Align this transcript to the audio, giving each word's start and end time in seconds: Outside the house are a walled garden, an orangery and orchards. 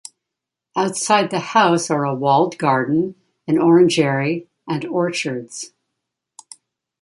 Outside 0.75 1.29
the 1.29 1.39
house 1.39 1.91
are 1.91 2.05
a 2.07 2.15
walled 2.15 2.57
garden, 2.57 3.13
an 3.47 3.59
orangery 3.59 4.47
and 4.67 4.83
orchards. 4.83 5.73